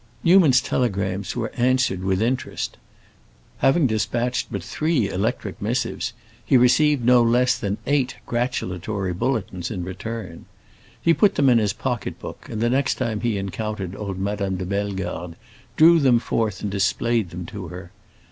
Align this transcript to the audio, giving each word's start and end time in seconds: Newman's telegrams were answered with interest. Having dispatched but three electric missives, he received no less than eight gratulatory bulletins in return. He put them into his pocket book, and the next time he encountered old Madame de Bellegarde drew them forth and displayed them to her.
Newman's 0.23 0.61
telegrams 0.61 1.35
were 1.35 1.51
answered 1.55 2.03
with 2.03 2.23
interest. 2.23 2.75
Having 3.59 3.85
dispatched 3.85 4.47
but 4.51 4.63
three 4.63 5.07
electric 5.07 5.61
missives, 5.61 6.13
he 6.43 6.57
received 6.57 7.05
no 7.05 7.21
less 7.21 7.55
than 7.55 7.77
eight 7.85 8.15
gratulatory 8.25 9.13
bulletins 9.13 9.69
in 9.69 9.83
return. 9.83 10.45
He 10.99 11.13
put 11.13 11.35
them 11.35 11.49
into 11.49 11.61
his 11.61 11.73
pocket 11.73 12.17
book, 12.17 12.47
and 12.49 12.61
the 12.61 12.67
next 12.71 12.95
time 12.95 13.21
he 13.21 13.37
encountered 13.37 13.95
old 13.95 14.17
Madame 14.17 14.55
de 14.57 14.65
Bellegarde 14.65 15.35
drew 15.75 15.99
them 15.99 16.17
forth 16.17 16.63
and 16.63 16.71
displayed 16.71 17.29
them 17.29 17.45
to 17.45 17.67
her. 17.67 17.91